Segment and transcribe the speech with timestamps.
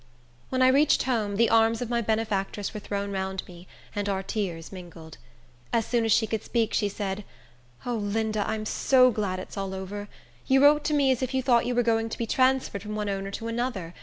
[0.49, 4.23] When I reached home, the arms of my benefactress were thrown round me, and our
[4.23, 5.19] tears mingled.
[5.71, 7.23] As soon as she could speak, she said,
[7.85, 10.07] "O Linda, I'm so glad it's all over!
[10.47, 12.95] You wrote to me as if you thought you were going to be transferred from
[12.95, 13.93] one owner to another.